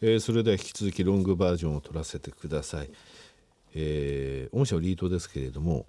[0.00, 2.90] えー、それでは引き続きロングバージョンを取らせてください、
[3.74, 5.86] えー、御社はリートですけれども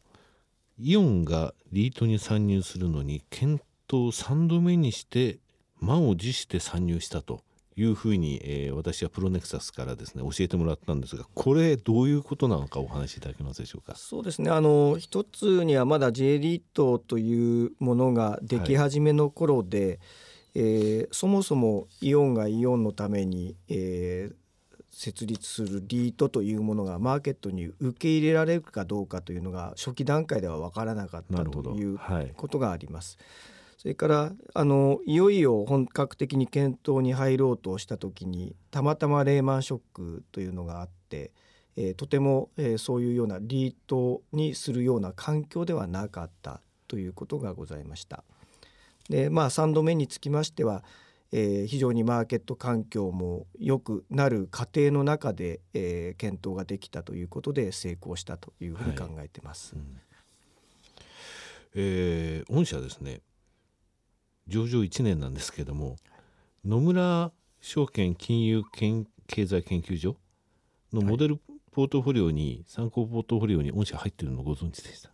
[0.80, 5.40] イオンがリートに参入するのに検討3度目にして
[5.80, 7.42] 満を持して参入したと
[7.76, 13.96] いうふうに、えー、私はプロネクサスからですね教えてもらったんですがこれどういうことなのかお話しいただけますでしょうか？
[13.96, 14.50] そうですね。
[14.50, 20.00] あの一つにはまだ J リートというものができ始めの頃で、はい、
[20.60, 24.36] えー、そもそもイオンがイオンのために、えー、
[24.92, 32.00] 設立するリートというものがマーケットに受け入れられるかどうかというのが初期段階では分からなかったという
[32.36, 33.18] ことがあります。
[33.20, 41.32] はいそれからあのいよいよ本格的に検討に入ろうとした時にたまたまレーマンショックというのがあって、
[41.76, 48.24] えー、とても、えー、そういうようなリートにするような環境ではなかったということがございました。
[49.10, 50.84] でまあ3度目につきましては、
[51.32, 59.76] えー、非常にマーケット環境も良くなる過程の中で、えー、検討ができたということで成功したというふうに考えてます。
[59.76, 60.02] はいうん、
[61.76, 63.22] えー、御社ですね
[64.48, 65.98] 上場1年なんですけども
[66.66, 67.32] 野村
[67.62, 69.06] 証券金融経
[69.46, 70.16] 済研究所
[70.94, 71.40] のモデル
[71.72, 75.12] ポートフォリオに、参考ポートフォリオに御社入ってるのご存知でした？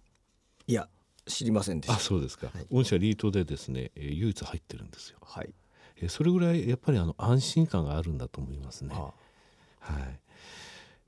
[0.65, 0.87] いや
[1.25, 1.95] 知りませんでした。
[1.95, 5.17] あそうですか、はい、御社リートでですね、えー、唯一入ってるんですよ。
[5.21, 5.53] はい、
[5.97, 8.93] えー、それぐらいやっぱりあの安心感があるんだと思いますね。
[8.93, 9.13] は
[9.99, 10.19] い。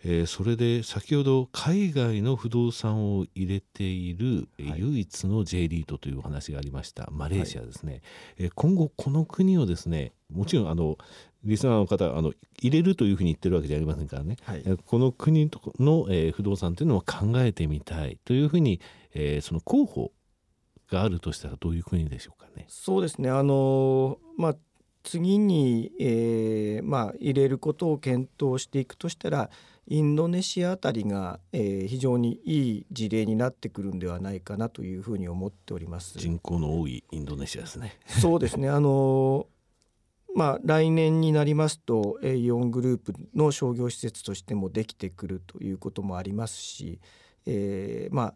[0.07, 7.09] えー、それで先ほど海外の不動産を入れている、はい、唯一の J リートというお話がありました。
[7.11, 8.01] マレーシアですね、はい、
[8.37, 10.97] えー、今後この国をですねもちろんあの
[11.45, 18.81] リスナーの方あの入れるというふうに言ってるわけじゃありませんからね、はい、この国の、えー、不動産というのを考えてみたいというふうに、
[19.13, 20.11] えー、その候補
[20.91, 22.65] があるとしたらどういう国でしょうかね。
[22.67, 23.29] そうですね。
[23.29, 24.55] あのまあ
[25.03, 29.51] 次に、えーまあ、入れることを検討していくとしたら
[29.87, 36.17] インドネシアあたりが、えー、非常にいい事例になってくるんではないかなというふうに思っております。
[36.17, 37.99] 人口の多いインドネシアですね。
[38.07, 38.67] そうですね。
[38.67, 39.45] あの
[40.35, 46.99] まあ来年になりますとイオングループの商業施設としてもできてくるということもありますし、
[47.45, 48.33] えー、まあ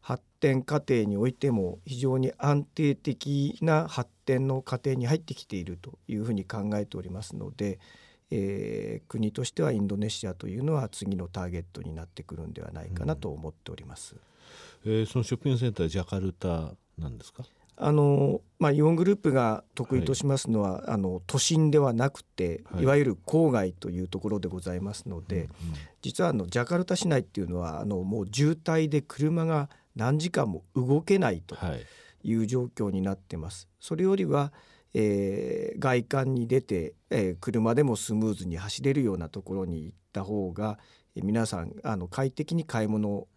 [0.00, 7.78] 発展過程においても非常に安定的な発展の過程に入ってきているというふうに考えておりますので、
[8.30, 14.16] えー、国としてはインドネシアというのは次のターゲットになってくるんではないかなと思っております。
[14.84, 17.44] うん、えー、そのショッピングセンタージャカルタなんですか？
[17.80, 25.50] あのまあ、イオングループが得意としますのは、はい、あの都心ではなくて、はい、いわゆる郊外というところでございますので、うんうん、
[26.02, 31.56] 実はあのジャカルタ市内っていうのはあのもう渋滞で車が何時間も動けないと
[32.24, 32.34] い。
[32.34, 33.68] う状況になってます。
[33.78, 34.52] それよりは
[34.94, 40.78] えー、外観に出て、えー、車でもスムーズに走れるようなところに行った方が、
[41.14, 43.28] えー、皆さんあの快適に買い物を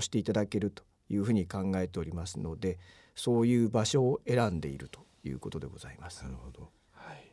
[0.00, 2.78] していただけるというふうに考えておりますので、
[3.14, 6.22] そういう場所を選んでいるということでございます。
[6.24, 7.32] なるほどはい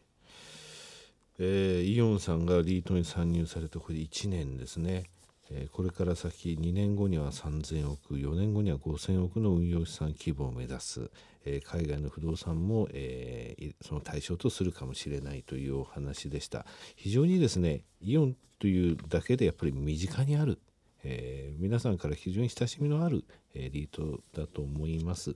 [1.39, 5.05] えー、イオンさんがリートに参入されてこれ1年ですね。
[5.51, 11.11] えこれから先2年後には3000億4年後には5000億の運用資産規模を目指す、
[11.45, 16.65] え海外の不動産も、えその対象とするかもしれないというお話でした
[16.95, 20.59] 非常にですねイオンというだけでやっぱり身近にある、
[21.03, 25.35] えー、皆さんから非常に親しみのある、えリートだと思います、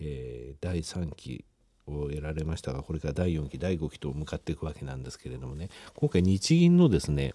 [0.00, 1.44] えー、第3期
[1.86, 5.68] を得られましたがこれから第4期第5期と向かっていくわけなんですけれどもね。
[5.94, 7.34] 今回日銀のですね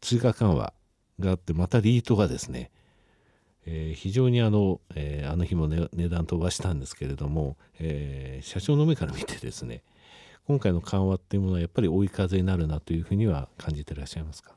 [0.00, 0.72] 追加緩和
[1.20, 2.70] があってまたリートがですね、
[3.66, 9.82] えー、非常にあの、えー、あの日も、ね、値段飛ばしたんですけれども、えー、社長の目から見てですね
[10.46, 14.54] 今回の緩和っていうものはやっぱり追い風になるなというふうには感じていらっしゃいますか？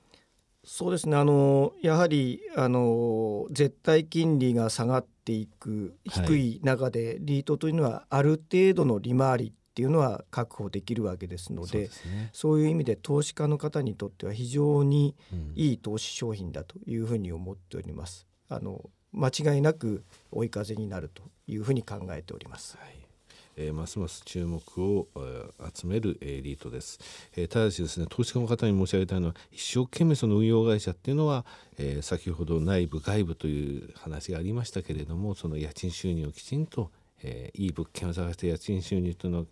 [0.65, 1.15] そうですね。
[1.15, 11.89] あのやはりあの絶対金利が下がっていく低い中で、リートというのはある程度の利回りっていうのは確保できるわけですので
[12.31, 15.15] そう、ね,、いう意味で投資家の方にとっては非常に
[15.55, 18.27] いい投資商品だというふうに思っております。
[18.49, 22.77] あの間違いなく追い風になるというふうに考えております。
[22.77, 23.04] はい
[23.57, 26.99] えー、ますます注目を、えー、集めるエリートです、
[27.35, 31.45] えー、ただしですね投資家の方に申し上げたいのは一生懸命その運用会社っていうのは、
[31.77, 36.91] え、先ほど内部外部という話がありましたけれどもその家賃収入をきちんと
[37.23, 39.45] え、いい物件を探して家賃収入というのを、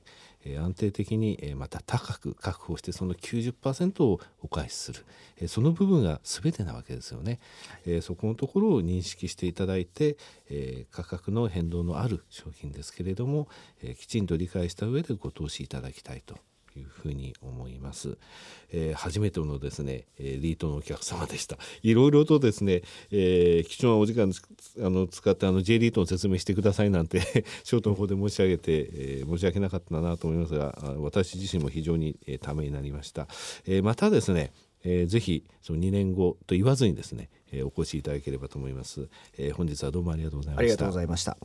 [0.45, 5.05] えー、安定的に、えー、また高く確保してその90%をお返しする、
[5.37, 10.17] えー、その部分が全てなわけですよね、はい、えー、そこのところを認識していただいて、
[10.49, 13.47] えー、価格の変動のある商品ですけれども、
[13.81, 16.37] えー、きちんと理解した上でご投資いただきたいと
[16.79, 18.17] いうふうに思います。
[18.71, 21.57] えー、初めてのですね、えー、リートのお客様でした。
[21.83, 24.31] いろいろとですね、えー、貴重なお時間
[24.79, 27.19] あの使ってあの J リートの説明してくださいなんて
[27.63, 33.27] ショートの方で申し上げて、えー、申し訳なかったなと思いますが、私自身も非常に、えー、ためになりました。
[33.65, 34.51] えー、またですね、
[34.83, 40.61] えー、ぜひその2年後と言わずにですね、えー、お越しいただければと思います、えー、本日はどうもありがとうございました。
[40.61, 41.37] ありがとうございました。